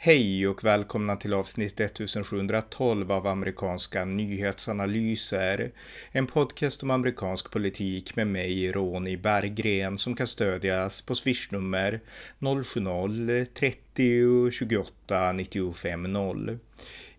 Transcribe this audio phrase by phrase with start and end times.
[0.00, 5.72] Hej och välkomna till avsnitt 1712 av amerikanska nyhetsanalyser.
[6.12, 12.00] En podcast om amerikansk politik med mig, Ronny Berggren, som kan stödjas på swishnummer
[12.38, 16.58] 070-30 28 95 0.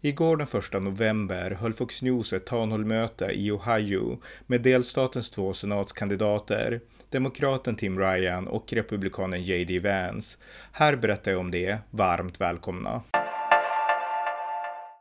[0.02, 0.54] Igår den 1
[0.84, 8.48] november höll Fox News ett Tanholmöte i Ohio med delstatens två senatskandidater, demokraten Tim Ryan
[8.48, 9.80] och republikanen J.D.
[9.80, 10.38] Vance.
[10.72, 11.78] Här berättar jag om det.
[11.90, 13.02] Varmt välkomna!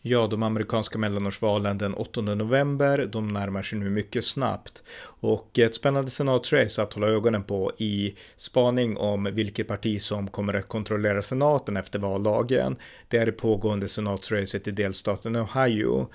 [0.03, 4.83] Ja, de amerikanska mellanårsvalen den 8 november, de närmar sig nu mycket snabbt.
[5.21, 10.55] Och ett spännande senatsrace att hålla ögonen på i spaning om vilket parti som kommer
[10.55, 12.77] att kontrollera senaten efter valdagen.
[13.09, 16.09] Det är det pågående senatsracet i delstaten Ohio.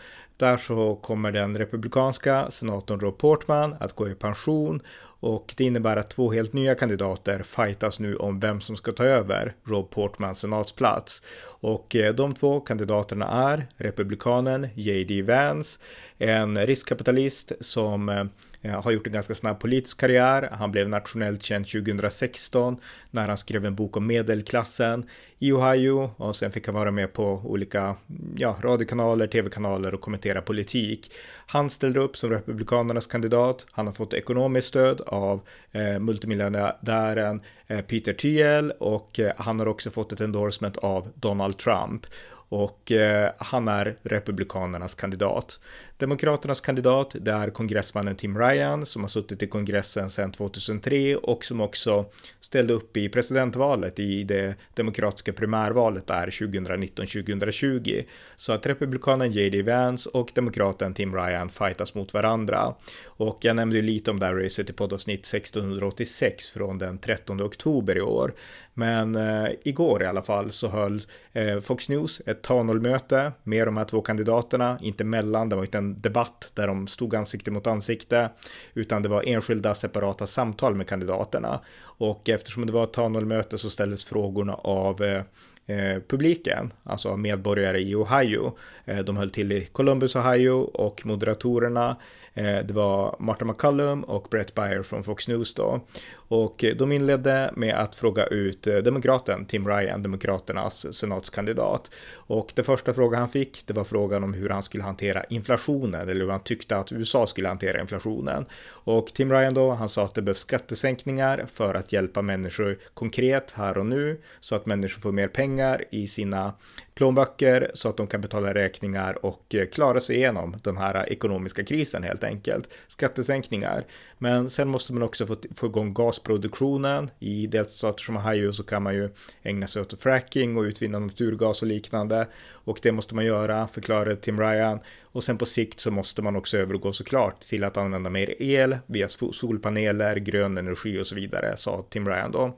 [0.43, 4.81] Där så kommer den republikanska senatorn Rob Portman att gå i pension
[5.19, 9.05] och det innebär att två helt nya kandidater fightas nu om vem som ska ta
[9.05, 11.21] över Rob Portmans senatsplats.
[11.45, 15.21] Och eh, de två kandidaterna är republikanen J.D.
[15.21, 15.79] Vance,
[16.17, 18.23] en riskkapitalist som eh,
[18.63, 20.49] Eh, har gjort en ganska snabb politisk karriär.
[20.51, 22.77] Han blev nationellt känd 2016
[23.11, 27.13] när han skrev en bok om medelklassen i Ohio och sen fick han vara med
[27.13, 27.95] på olika
[28.35, 31.11] ja, radiokanaler, tv-kanaler och kommentera politik.
[31.45, 33.67] Han ställde upp som Republikanernas kandidat.
[33.71, 39.67] Han har fått ekonomiskt stöd av eh, multimiljardären eh, Peter Thiel och eh, han har
[39.67, 42.05] också fått ett endorsement av Donald Trump
[42.53, 45.59] och eh, han är Republikanernas kandidat.
[45.97, 51.45] Demokraternas kandidat, det är kongressmannen Tim Ryan som har suttit i kongressen sedan 2003 och
[51.45, 52.05] som också
[52.39, 58.03] ställde upp i presidentvalet i det demokratiska primärvalet där 2019-2020.
[58.35, 59.61] Så att republikanen J.D.
[59.61, 62.75] Vance och demokraten Tim Ryan fightas mot varandra.
[63.05, 67.41] Och jag nämnde ju lite om det här racet i poddavsnitt 1686 från den 13
[67.41, 68.33] oktober i år.
[68.73, 71.01] Men eh, igår i alla fall så höll
[71.33, 75.77] eh, Fox News ett townhall-möte med de här två kandidaterna, inte mellan, det var inte
[75.77, 78.29] en debatt där de stod ansikte mot ansikte,
[78.73, 81.59] utan det var enskilda separata samtal med kandidaterna.
[81.83, 85.21] Och eftersom det var ett townhall-möte så ställdes frågorna av eh,
[85.65, 88.57] Eh, publiken, alltså medborgare i Ohio.
[88.85, 91.97] Eh, de höll till i Columbus, Ohio och moderatorerna
[92.33, 95.81] Eh, det var Martha McCallum och Brett Byer från Fox News då.
[96.15, 101.91] Och eh, de inledde med att fråga ut eh, demokraten Tim Ryan, demokraternas senatskandidat.
[102.13, 106.09] Och det första frågan han fick, det var frågan om hur han skulle hantera inflationen,
[106.09, 108.45] eller hur han tyckte att USA skulle hantera inflationen.
[108.65, 113.51] Och Tim Ryan då, han sa att det behövs skattesänkningar för att hjälpa människor konkret
[113.51, 116.53] här och nu, så att människor får mer pengar i sina
[116.95, 121.63] plånböcker så att de kan betala räkningar och eh, klara sig igenom den här ekonomiska
[121.63, 122.73] krisen helt enkelt.
[122.87, 123.83] Skattesänkningar.
[124.17, 127.09] Men sen måste man också få, få igång gasproduktionen.
[127.19, 129.09] I delstater som Ohio så kan man ju
[129.43, 132.27] ägna sig åt fracking och utvinna naturgas och liknande.
[132.51, 134.79] Och det måste man göra, förklarade Tim Ryan.
[135.01, 138.77] Och sen på sikt så måste man också övergå såklart till att använda mer el
[138.85, 142.57] via solpaneler, grön energi och så vidare, sa Tim Ryan då.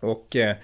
[0.00, 0.56] Och eh,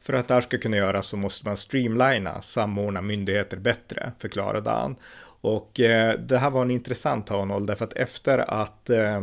[0.00, 4.70] för att det här ska kunna göras så måste man streamlina, samordna myndigheter bättre, förklarade
[4.70, 4.96] han.
[5.42, 9.22] Och eh, det här var en intressant townhall därför att efter att eh,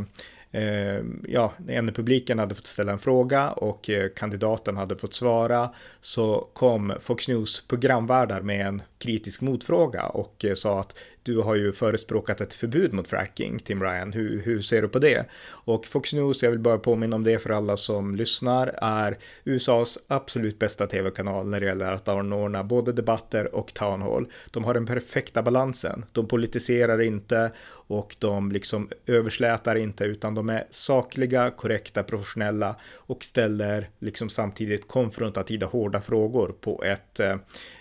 [1.28, 5.70] ja, när publiken hade fått ställa en fråga och kandidaten hade fått svara
[6.02, 11.74] så kom Fox News programvärdar med en kritisk motfråga och sa att du har ju
[11.74, 14.14] förespråkat ett förbud mot fracking, Tim Ryan.
[14.14, 15.26] Hur, hur ser du på det?
[15.50, 19.98] Och Fox News, jag vill bara påminna om det för alla som lyssnar, är USAs
[20.08, 24.28] absolut bästa tv-kanal när det gäller att anordna både debatter och town hall.
[24.52, 26.06] De har den perfekta balansen.
[26.12, 27.52] De politiserar inte
[27.88, 34.88] och de liksom överslätar inte utan de är sakliga, korrekta, professionella och ställer liksom samtidigt
[34.88, 37.36] konfrontativa hårda frågor på ett eh,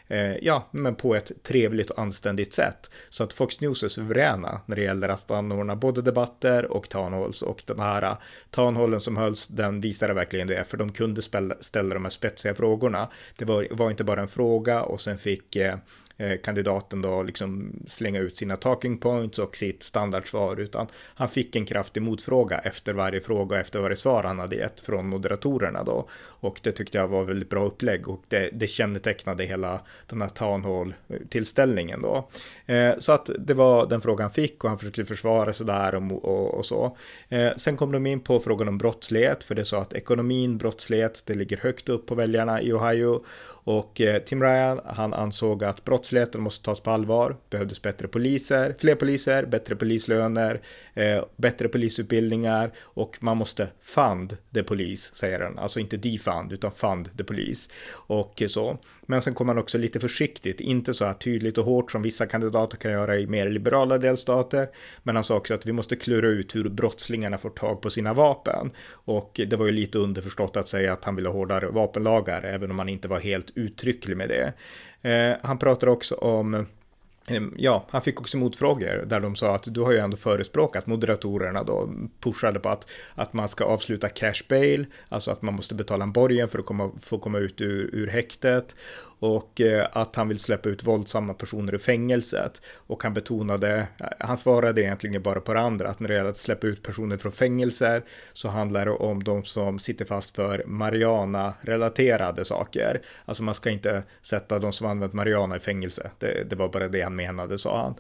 [0.09, 2.91] eh, ja, men på ett trevligt och anständigt sätt.
[3.09, 7.43] Så att Fox News är suveräna när det gäller att anordna både debatter och townhalls
[7.43, 8.19] och den här eh,
[8.51, 11.23] townhallen som hölls, den visade verkligen det, för de kunde
[11.61, 13.09] ställa de här spetsiga frågorna.
[13.37, 15.75] Det var, var inte bara en fråga och sen fick Eh,
[16.19, 21.57] Eh, kandidaten då liksom slänga ut sina talking points och sitt standardsvar, utan han fick
[21.57, 25.85] en kraftig motfråga efter varje fråga och efter varje svar han hade gett från moderatorerna
[25.85, 26.09] då.
[26.23, 30.29] Och det tyckte jag var väldigt bra upplägg och det, det kännetecknade hela den här
[30.29, 30.95] town hall
[31.29, 32.29] tillställningen då.
[32.67, 35.95] Eh, så att det var den frågan han fick och han försökte försvara sig där
[35.95, 36.97] och, och, och så.
[37.29, 41.23] Eh, sen kom de in på frågan om brottslighet, för det sa att ekonomin, brottslighet,
[41.27, 45.85] det ligger högt upp på väljarna i Ohio och eh, Tim Ryan, han ansåg att
[45.85, 50.61] brottslighet brottsligheten måste tas på allvar, behövdes bättre poliser, fler poliser, bättre polislöner,
[50.95, 55.59] eh, bättre polisutbildningar och man måste fund the polis, säger den.
[55.59, 57.71] Alltså inte defund, utan fund the polis.
[58.09, 58.79] Och så.
[59.07, 62.27] Men sen kommer man också lite försiktigt, inte så här tydligt och hårt som vissa
[62.27, 64.69] kandidater kan göra i mer liberala delstater.
[65.03, 68.15] Men han sa också att vi måste klura ut hur brottslingarna får tag på sina
[68.15, 68.71] vapen.
[68.91, 72.71] Och det var ju lite underförstått att säga att han ville ha hårdare vapenlagar, även
[72.71, 74.53] om han inte var helt uttrycklig med det.
[75.03, 79.75] Eh, han pratar också om eh, ja, han fick också motfrågor där de sa att
[79.75, 81.91] du har ju ändå förespråkat, moderatorerna då
[82.21, 86.13] pushade på att, att man ska avsluta cash bail, alltså att man måste betala en
[86.13, 88.77] borgen för att komma, få komma ut ur, ur häktet
[89.19, 92.63] och eh, att han vill släppa ut våldsamma personer ur fängelset.
[92.75, 96.31] Och han betonade, eh, han svarade egentligen bara på det andra, att när det gäller
[96.31, 98.03] att släppa ut personer från fängelser
[98.33, 103.03] så handlar det om de som sitter fast för Mariana-relaterade saker.
[103.25, 106.11] Alltså man ska inte sätta de som använt Mariana i fängelse.
[106.19, 107.95] Det, det var bara det han menade, sa han.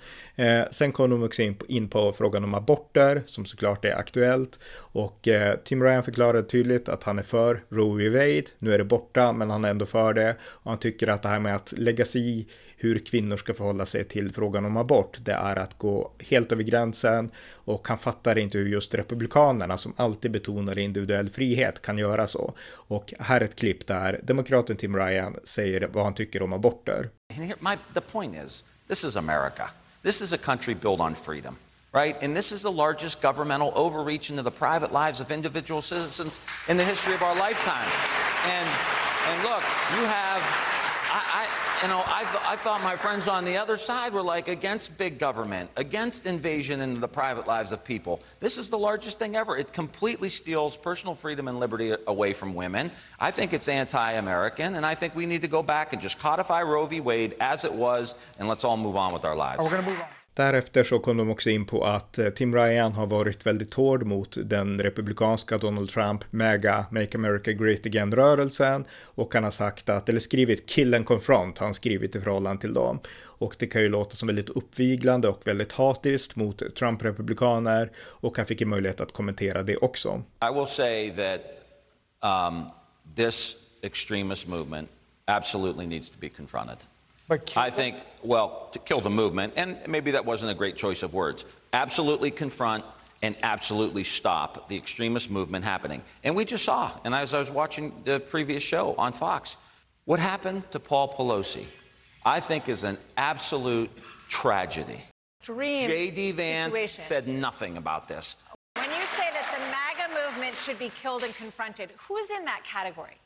[0.47, 3.99] Eh, sen kom de också in på, in på, frågan om aborter, som såklart är
[3.99, 4.61] aktuellt.
[4.77, 8.09] Och eh, Tim Ryan förklarade tydligt att han är för Roe v.
[8.09, 8.45] Wade.
[8.59, 10.37] Nu är det borta, men han är ändå för det.
[10.43, 13.87] Och han tycker att det här med att lägga sig i hur kvinnor ska förhålla
[13.87, 18.39] sig till frågan om abort, det är att gå helt över gränsen och han fattar
[18.39, 22.55] inte hur just republikanerna som alltid betonar individuell frihet kan göra så.
[22.71, 27.11] Och här är ett klipp där demokraten Tim Ryan säger vad han tycker om aborter.
[27.61, 29.71] My, the point is, this is America.
[30.03, 31.57] This is a country built on freedom.
[31.97, 32.23] right?
[32.23, 36.77] And this is the largest governmental overreach into the private lives of individual citizens in
[36.77, 37.89] the history of our lifetime.
[38.45, 38.69] And
[39.29, 39.63] and look,
[39.97, 40.76] you have
[41.09, 44.23] I, I, you know, I, th- I thought my friends on the other side were
[44.23, 48.21] like against big government, against invasion into the private lives of people.
[48.41, 49.57] This is the largest thing ever.
[49.57, 52.91] It completely steals personal freedom and liberty away from women.
[53.21, 56.19] I think it's anti American, and I think we need to go back and just
[56.19, 57.01] codify Roe v.
[57.01, 59.63] Wade as it was, and let's all move on with our lives.
[59.63, 60.07] We're going to move on.
[60.37, 64.07] Därefter så kom de också in på att eh, Tim Ryan har varit väldigt hård
[64.07, 70.09] mot den republikanska Donald Trump, MAGA, Make America Great Again-rörelsen och han har sagt att,
[70.09, 73.01] eller skrivit kill and confront, har han skrivit i förhållande till dem.
[73.23, 78.47] Och det kan ju låta som väldigt uppviglande och väldigt hatiskt mot Trump-republikaner och han
[78.47, 80.23] fick ju möjlighet att kommentera det också.
[80.51, 81.41] I will say that
[82.51, 82.65] um,
[83.17, 84.89] this extremist movement
[85.25, 86.79] absolutely needs to be confronted.
[87.29, 91.13] I think, well, to kill the movement, and maybe that wasn't a great choice of
[91.13, 92.85] words, absolutely confront
[93.23, 96.03] and absolutely stop the extremist movement happening.
[96.23, 99.57] And we just saw, and as I was watching the previous show on Fox,
[100.05, 101.65] what happened to Paul Pelosi,
[102.25, 103.91] I think is an absolute
[104.29, 105.01] tragedy.
[105.43, 106.33] Dream J.D.
[106.33, 107.01] Vance situation.
[107.01, 108.37] said nothing about this.
[108.75, 112.63] When you say that the MAGA movement should be killed and confronted, who's in that
[112.65, 113.17] category?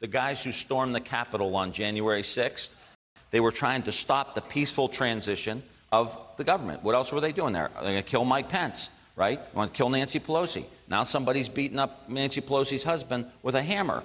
[0.00, 2.72] The guys who stormed the Capitol on January 6th,
[3.30, 5.62] they were trying to stop the peaceful transition
[5.92, 6.82] of the government.
[6.82, 7.70] What else were they doing there?
[7.74, 9.38] They're going to kill Mike Pence, right?
[9.38, 10.64] They want to kill Nancy Pelosi.
[10.88, 14.02] Now somebody's beating up Nancy Pelosi's husband with a hammer.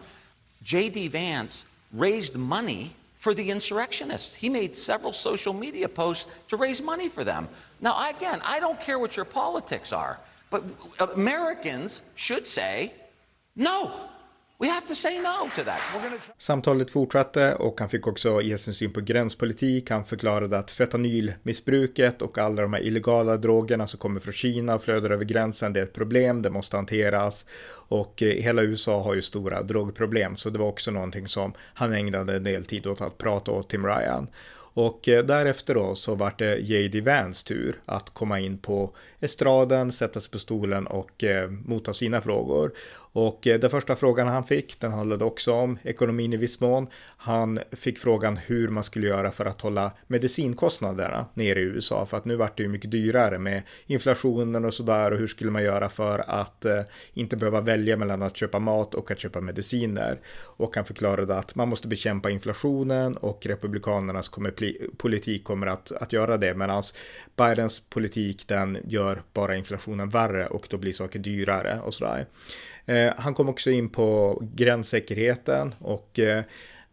[0.63, 1.09] J.D.
[1.09, 4.35] Vance raised money for the insurrectionists.
[4.35, 7.47] He made several social media posts to raise money for them.
[7.81, 10.19] Now, again, I don't care what your politics are,
[10.49, 10.63] but
[10.99, 12.93] Americans should say
[13.55, 14.09] no.
[14.59, 16.31] We have to say no to that.
[16.37, 19.89] Samtalet fortsatte och han fick också ge sin syn på gränspolitik.
[19.89, 24.83] Han förklarade att fentanylmissbruket och alla de här illegala drogerna som kommer från Kina och
[24.83, 27.45] flödar över gränsen, det är ett problem, det måste hanteras.
[27.87, 31.93] Och eh, hela USA har ju stora drogproblem, så det var också någonting som han
[31.93, 34.27] ägnade en del tid åt att prata åt Tim Ryan.
[34.75, 37.01] Och eh, därefter då så vart det J.D.
[37.01, 42.21] Vance tur att komma in på estraden, sätta sig på stolen och eh, motta sina
[42.21, 42.71] frågor.
[43.15, 46.87] Och eh, den första frågan han fick, den handlade också om ekonomin i viss mån.
[47.17, 52.17] Han fick frågan hur man skulle göra för att hålla medicinkostnaderna nere i USA, för
[52.17, 55.63] att nu vart det ju mycket dyrare med inflationen och sådär och hur skulle man
[55.63, 56.81] göra för att eh,
[57.13, 60.19] inte behöva välja mellan att köpa mat och att köpa mediciner.
[60.37, 64.53] Och han förklarade att man måste bekämpa inflationen och republikanernas kommer,
[64.97, 66.83] politik kommer att, att göra det, medan
[67.37, 72.27] Bidens politik den gör bara inflationen värre och då blir saker dyrare och sådär.
[72.85, 76.43] Eh, han kom också in på gränssäkerheten och eh,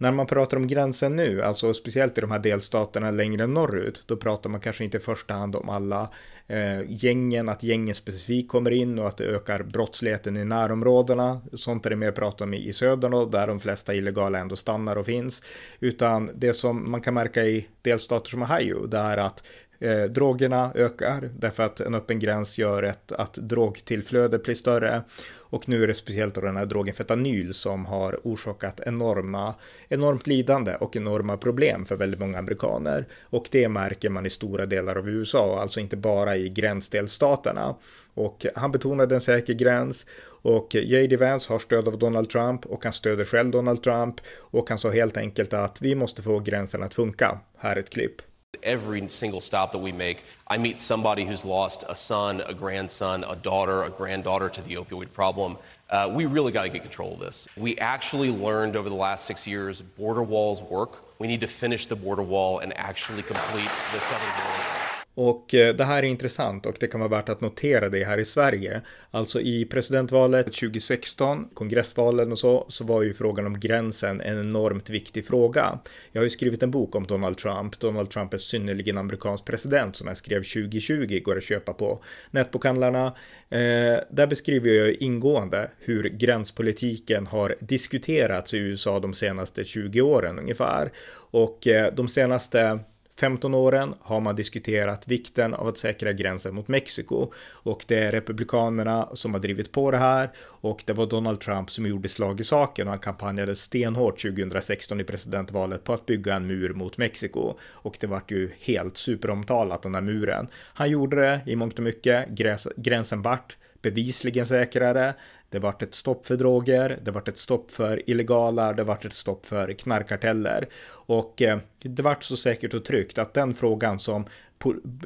[0.03, 4.17] när man pratar om gränsen nu, alltså speciellt i de här delstaterna längre norrut, då
[4.17, 6.11] pratar man kanske inte i första hand om alla
[6.47, 11.41] eh, gängen, att gängen specifikt kommer in och att det ökar brottsligheten i närområdena.
[11.53, 15.07] Sånt är det mer prat om i södern där de flesta illegala ändå stannar och
[15.07, 15.43] finns.
[15.81, 19.45] Utan det som man kan märka i delstater som Ohio, det är att
[19.83, 25.03] Eh, drogerna ökar därför att en öppen gräns gör ett, att drogtillflödet blir större.
[25.39, 29.55] Och nu är det speciellt då den här drogen fentanyl som har orsakat enorma,
[29.89, 33.07] enormt lidande och enorma problem för väldigt många amerikaner.
[33.23, 37.77] Och det märker man i stora delar av USA, alltså inte bara i gränsdelstaterna.
[38.15, 40.07] Och han betonade en säker gräns
[40.43, 41.17] och J.D.
[41.17, 44.91] Vance har stöd av Donald Trump och han stöder själv Donald Trump och han sa
[44.91, 47.39] helt enkelt att vi måste få gränsen att funka.
[47.59, 48.32] Här är ett klipp.
[48.62, 53.25] Every single stop that we make, I meet somebody who's lost a son, a grandson,
[53.25, 55.56] a daughter, a granddaughter to the opioid problem.
[55.88, 57.49] Uh, we really got to get control of this.
[57.56, 61.18] We actually learned over the last six years border walls work.
[61.18, 64.92] We need to finish the border wall and actually complete the southern border.
[65.25, 68.19] Och eh, det här är intressant och det kan vara värt att notera det här
[68.19, 68.81] i Sverige.
[69.11, 74.91] Alltså i presidentvalet 2016, kongressvalen och så, så var ju frågan om gränsen en enormt
[74.91, 75.79] viktig fråga.
[76.12, 77.79] Jag har ju skrivit en bok om Donald Trump.
[77.79, 83.07] Donald Trump är synnerligen amerikansk president som jag skrev 2020, går att köpa på nätbokhandlarna.
[83.50, 90.38] Eh, där beskriver jag ingående hur gränspolitiken har diskuterats i USA de senaste 20 åren
[90.38, 90.93] ungefär.
[91.14, 92.79] Och eh, de senaste
[93.23, 98.12] 15 åren har man diskuterat vikten av att säkra gränsen mot Mexiko och det är
[98.12, 102.41] republikanerna som har drivit på det här och det var Donald Trump som gjorde slag
[102.41, 106.99] i saken och han kampanjade stenhårt 2016 i presidentvalet på att bygga en mur mot
[106.99, 110.49] Mexiko och det vart ju helt superomtalat den här muren.
[110.55, 112.29] Han gjorde det i mångt och mycket,
[112.76, 115.14] gränsen vart bevisligen säkrare.
[115.52, 119.14] Det vart ett stopp för droger, det vart ett stopp för illegala, det vart ett
[119.14, 120.68] stopp för knarkkarteller.
[120.90, 124.26] Och eh, det vart så säkert och tryggt att den frågan som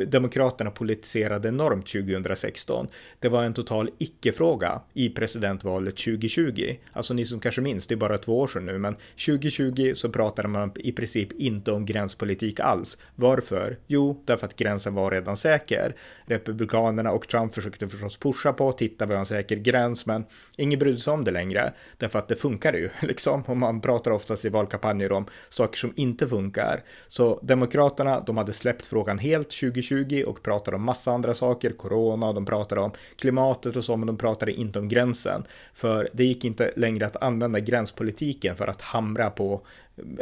[0.07, 2.89] Demokraterna politiserade enormt 2016.
[3.21, 6.77] Det var en total icke-fråga i presidentvalet 2020.
[6.93, 8.97] Alltså ni som kanske minns, det är bara två år sedan nu, men
[9.27, 12.99] 2020 så pratade man i princip inte om gränspolitik alls.
[13.15, 13.79] Varför?
[13.87, 15.97] Jo, därför att gränsen var redan säker.
[16.25, 20.25] Republikanerna och Trump försökte förstås pusha på, titta vi har en säker gräns, men
[20.57, 23.43] ingen brydde sig om det längre, därför att det funkar ju, liksom.
[23.43, 26.83] Och man pratar oftast i valkampanjer om saker som inte funkar.
[27.09, 31.71] Så Demokraterna, de hade släppt frågan helt helt 2020 och pratar om massa andra saker,
[31.71, 35.45] corona, de pratar om klimatet och så, men de pratade inte om gränsen.
[35.75, 39.61] För det gick inte längre att använda gränspolitiken för att hamra på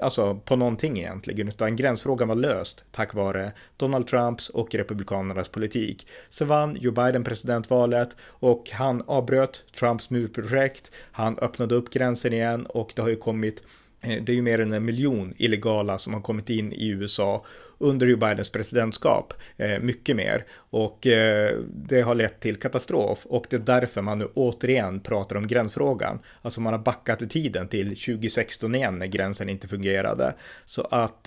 [0.03, 6.07] alltså på någonting egentligen, utan gränsfrågan var löst tack vare Donald Trumps och Republikanernas politik.
[6.29, 12.67] Så vann Joe Biden presidentvalet och han avbröt Trumps murprojekt, han öppnade upp gränsen igen
[12.67, 13.63] och det har ju kommit
[14.05, 17.45] Eh, det är ju mer än en miljon illegala som har kommit in i USA
[17.79, 20.45] under Joe Bidens presidentskap, eh, mycket mer.
[20.55, 25.37] Och eh, det har lett till katastrof och det är därför man nu återigen pratar
[25.37, 26.19] om gränsfrågan.
[26.43, 30.35] Alltså man har backat i tiden till 2016 igen när gränsen inte fungerade.
[30.67, 31.25] Så att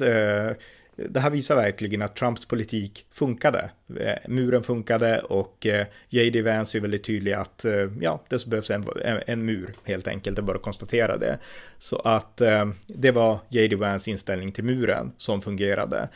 [0.95, 3.69] det här visar verkligen att Trumps politik funkade.
[3.95, 6.41] Eh, muren funkade och eh, J.D.
[6.41, 8.85] Vance är väldigt tydlig att eh, ja, det behövs en,
[9.27, 11.39] en mur helt enkelt, det är bara att konstatera det.
[11.79, 12.41] Så att
[12.87, 13.75] det var J.D.
[13.75, 16.09] Vance inställning till muren som fungerade.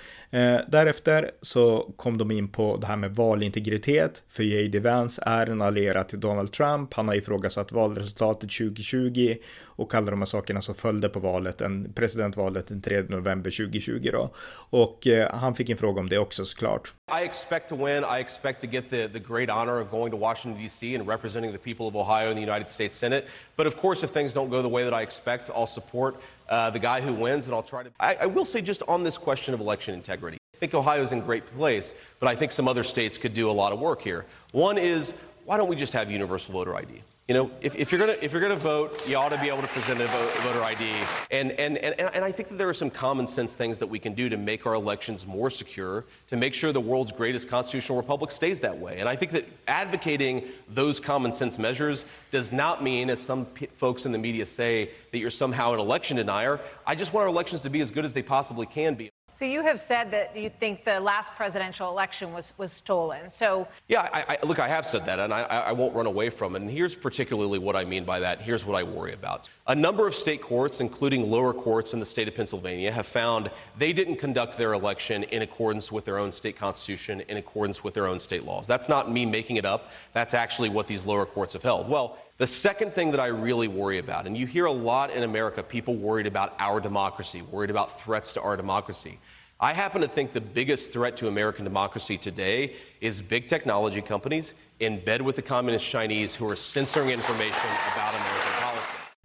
[0.68, 4.80] Därefter så kom de in på det här med valintegritet, för J.D.
[4.80, 10.20] Vance är en allierad till Donald Trump, han har ifrågasatt valresultatet 2020 och alla de
[10.20, 14.34] här sakerna som följde på valet, en presidentvalet den 3 november 2020 då.
[14.70, 16.94] Och han fick en fråga om det också såklart.
[17.22, 18.04] I expect to win.
[18.04, 20.96] I expect to get the, the great honor of going to Washington, D.C.
[20.96, 23.28] and representing the people of Ohio in the United States Senate.
[23.56, 26.70] But of course, if things don't go the way that I expect, I'll support uh,
[26.70, 27.92] the guy who wins and I'll try to.
[28.00, 31.20] I, I will say, just on this question of election integrity, I think Ohio's in
[31.20, 34.02] a great place, but I think some other states could do a lot of work
[34.02, 34.26] here.
[34.52, 35.14] One is
[35.46, 37.02] why don't we just have universal voter ID?
[37.32, 39.62] You know, if, if, you're gonna if you're gonna vote, you ought to be able
[39.62, 40.92] to present a vote, voter ID.
[41.32, 44.00] And, and and and I think that there are some common sense things that we
[44.00, 47.98] can do to make our elections more secure, to make sure the world's greatest constitutional
[47.98, 49.00] republic stays that way.
[49.00, 54.06] And I think that advocating those common sense measures does not mean, as some folks
[54.06, 56.60] in the media say, that you're somehow an election denier.
[56.86, 59.10] I just want our elections to be as good as they possibly can be.
[59.42, 63.28] So you have said that you think the last presidential election was, was stolen.
[63.32, 66.30] So yeah, I, I, look, I have said that, and I, I won't run away
[66.30, 66.62] from it.
[66.62, 68.40] And here's particularly what I mean by that.
[68.40, 69.50] Here's what I worry about.
[69.66, 73.50] A number of state courts, including lower courts in the state of Pennsylvania, have found
[73.80, 77.96] they didn't conduct their election in accordance with their own state constitution, in accordance with
[77.96, 78.68] their own state laws.
[78.68, 79.90] That's not me making it up.
[80.14, 81.90] That's actually what these lower courts have held.
[81.90, 82.20] Well.
[82.42, 85.62] The second thing that I really worry about, and you hear a lot in America,
[85.62, 89.20] people worried about our democracy, worried about threats to our democracy.
[89.60, 94.56] I happen to think the biggest threat to American democracy today is big technology companies
[94.80, 98.41] in bed with the communist Chinese who are censoring information about American policy.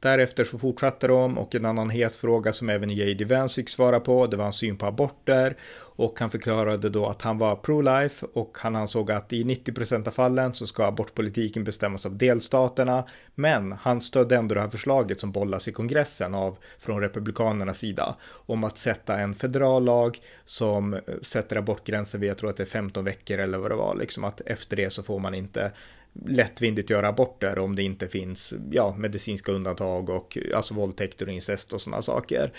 [0.00, 3.24] Därefter så fortsatte de och en annan het fråga som även J.D.
[3.24, 5.56] Vance fick svara på, det var hans syn på aborter
[5.96, 10.10] och han förklarade då att han var pro-life och han ansåg att i 90% av
[10.10, 15.32] fallen så ska abortpolitiken bestämmas av delstaterna, men han stödde ändå det här förslaget som
[15.32, 21.00] bollas i kongressen av från republikanernas sida om att sätta en federal lag som eh,
[21.22, 24.24] sätter abortgränsen vid, jag tror att det är 15 veckor eller vad det var, liksom
[24.24, 25.72] att efter det så får man inte
[26.26, 31.72] lättvindigt göra aborter om det inte finns ja, medicinska undantag och alltså våldtäkter och incest
[31.72, 32.52] och sådana saker.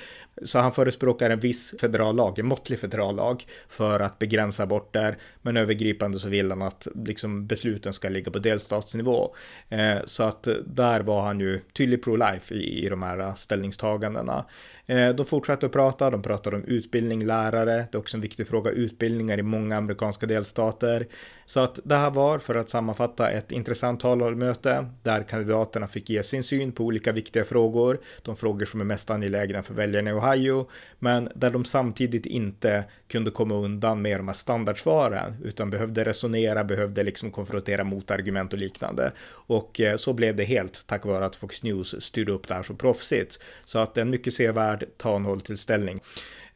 [0.43, 5.17] Så han förespråkar en viss federal lag, en måttlig federal lag för att begränsa aborter.
[5.41, 9.35] Men övergripande så vill han att liksom, besluten ska ligga på delstatsnivå.
[9.69, 14.45] Eh, så att där var han ju tydlig pro-life i, i de här ställningstagandena.
[14.89, 18.48] Eh, de fortsatte att prata, de pratade om utbildning, lärare, det är också en viktig
[18.48, 21.08] fråga, utbildningar i många amerikanska delstater.
[21.46, 26.24] Så att det här var, för att sammanfatta, ett intressant talmöte där kandidaterna fick ge
[26.24, 30.13] sin syn på olika viktiga frågor, de frågor som är mest angelägna för väljarna i
[30.13, 36.06] Ohio, men där de samtidigt inte kunde komma undan med de här standardsvaren, utan behövde
[36.06, 39.12] resonera, behövde liksom konfrontera motargument och liknande.
[39.29, 42.63] Och eh, så blev det helt tack vare att Fox News styrde upp det här
[42.63, 43.39] så proffsigt.
[43.65, 45.41] Så att en mycket sevärd Town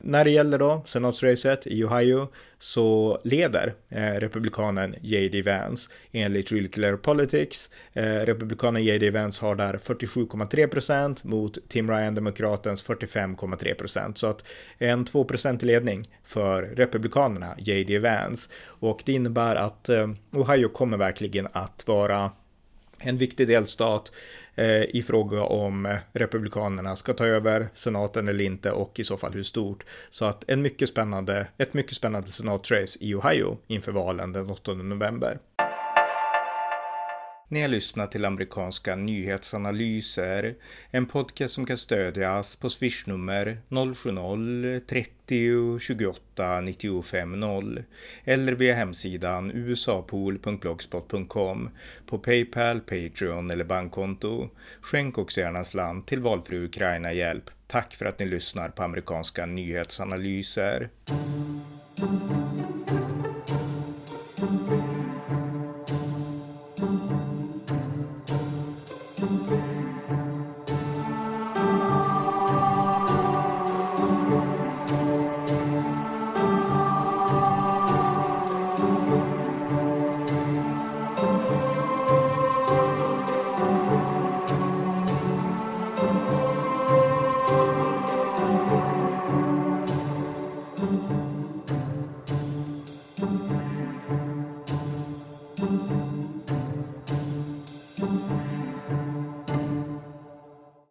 [0.04, 2.28] När det gäller då senatsracet i Ohio
[2.60, 5.42] så leder eh, republikanen J.D.
[5.42, 7.70] Vance enligt Real Clear Politics.
[7.94, 9.10] Eh, republikanen J.D.
[9.10, 14.18] Vance har där 47,3 procent mot Tim Ryan, demokratens 45,3 procent.
[14.18, 14.44] Så att
[14.78, 18.00] en 2 procent ledning för republikanerna J.D.
[18.00, 18.50] Vance.
[18.66, 22.32] Och det innebär att eh, Ohio kommer verkligen att vara
[23.04, 24.12] en viktig delstat
[24.55, 29.17] eh, i fråga om eh, republikanerna ska ta över senaten eller inte och i så
[29.17, 29.86] fall hur stort.
[30.10, 34.74] Så att en mycket spännande, ett mycket spännande senatrace i Ohio inför valen den 8
[34.74, 35.39] november.
[37.51, 40.55] Ni har lyssnat till amerikanska nyhetsanalyser,
[40.91, 47.84] en podcast som kan stödjas på swishnummer 070-30 28 95 0
[48.24, 51.70] eller via hemsidan usapool.blogspot.com
[52.05, 54.50] på Paypal, Patreon eller bankkonto.
[54.81, 57.50] Skänk också gärna en slant till valfri Ukraina-hjälp.
[57.67, 60.89] Tack för att ni lyssnar på amerikanska nyhetsanalyser.